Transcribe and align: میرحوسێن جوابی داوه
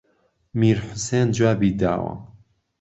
میرحوسێن 0.59 1.27
جوابی 1.37 1.71
داوه 1.81 2.13